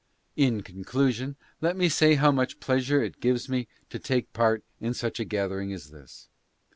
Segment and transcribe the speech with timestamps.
[0.35, 4.95] In conclusion, let me say how much pleasure it gives me to take part in
[4.95, 6.27] such a gathering as this.